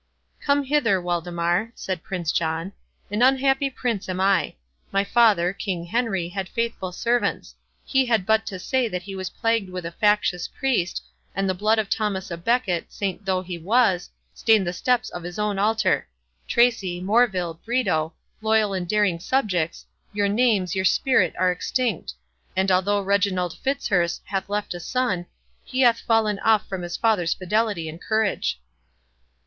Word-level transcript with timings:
"Come 0.43 0.63
hither, 0.63 0.99
Waldemar," 0.99 1.73
said 1.75 2.01
Prince 2.01 2.31
John. 2.31 2.73
"An 3.11 3.21
unhappy 3.21 3.69
prince 3.69 4.09
am 4.09 4.19
I. 4.19 4.55
My 4.91 5.03
father, 5.03 5.53
King 5.53 5.85
Henry, 5.85 6.29
had 6.29 6.49
faithful 6.49 6.91
servants—He 6.91 8.07
had 8.07 8.25
but 8.25 8.43
to 8.47 8.57
say 8.57 8.87
that 8.87 9.03
he 9.03 9.13
was 9.15 9.29
plagued 9.29 9.69
with 9.69 9.85
a 9.85 9.91
factious 9.91 10.47
priest, 10.47 11.03
and 11.35 11.47
the 11.47 11.53
blood 11.53 11.77
of 11.77 11.87
Thomas 11.87 12.31
a 12.31 12.37
Becket, 12.37 12.91
saint 12.91 13.25
though 13.27 13.43
he 13.43 13.59
was, 13.59 14.09
stained 14.33 14.65
the 14.65 14.73
steps 14.73 15.11
of 15.11 15.21
his 15.21 15.37
own 15.37 15.59
altar.—Tracy, 15.59 16.99
Morville, 16.99 17.61
Brito 17.63 18.15
47 18.41 18.41
loyal 18.47 18.73
and 18.73 18.89
daring 18.89 19.19
subjects, 19.19 19.85
your 20.13 20.27
names, 20.27 20.73
your 20.73 20.83
spirit, 20.83 21.35
are 21.37 21.51
extinct! 21.51 22.15
and 22.55 22.71
although 22.71 23.03
Reginald 23.03 23.53
Fitzurse 23.63 24.21
hath 24.23 24.49
left 24.49 24.73
a 24.73 24.79
son, 24.79 25.27
he 25.63 25.81
hath 25.81 25.99
fallen 25.99 26.39
off 26.39 26.67
from 26.67 26.81
his 26.81 26.97
father's 26.97 27.35
fidelity 27.35 27.87
and 27.87 28.01
courage." 28.01 28.59